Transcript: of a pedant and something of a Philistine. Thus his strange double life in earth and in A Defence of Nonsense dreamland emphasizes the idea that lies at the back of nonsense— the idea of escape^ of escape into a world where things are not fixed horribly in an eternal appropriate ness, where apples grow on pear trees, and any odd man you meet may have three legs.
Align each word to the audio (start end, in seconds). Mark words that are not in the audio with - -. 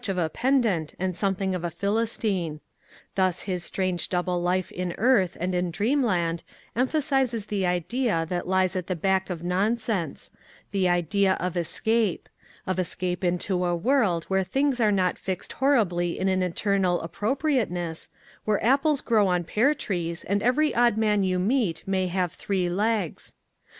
of 0.09 0.17
a 0.17 0.29
pedant 0.31 0.95
and 0.97 1.15
something 1.15 1.53
of 1.53 1.63
a 1.63 1.69
Philistine. 1.69 2.59
Thus 3.13 3.43
his 3.43 3.63
strange 3.63 4.09
double 4.09 4.41
life 4.41 4.71
in 4.71 4.95
earth 4.97 5.37
and 5.39 5.53
in 5.53 5.67
A 5.67 5.71
Defence 5.71 5.75
of 5.75 5.75
Nonsense 5.75 5.77
dreamland 5.77 6.43
emphasizes 6.75 7.45
the 7.45 7.65
idea 7.67 8.25
that 8.27 8.47
lies 8.47 8.75
at 8.75 8.87
the 8.87 8.95
back 8.95 9.29
of 9.29 9.43
nonsense— 9.43 10.31
the 10.71 10.89
idea 10.89 11.33
of 11.33 11.53
escape^ 11.53 12.21
of 12.65 12.79
escape 12.79 13.23
into 13.23 13.63
a 13.63 13.75
world 13.75 14.23
where 14.23 14.43
things 14.43 14.79
are 14.81 14.91
not 14.91 15.19
fixed 15.19 15.53
horribly 15.53 16.17
in 16.17 16.27
an 16.27 16.41
eternal 16.41 16.99
appropriate 17.01 17.69
ness, 17.69 18.09
where 18.43 18.65
apples 18.65 19.01
grow 19.01 19.27
on 19.27 19.43
pear 19.43 19.75
trees, 19.75 20.23
and 20.23 20.41
any 20.41 20.73
odd 20.73 20.97
man 20.97 21.23
you 21.23 21.37
meet 21.37 21.83
may 21.85 22.07
have 22.07 22.31
three 22.31 22.67
legs. 22.67 23.35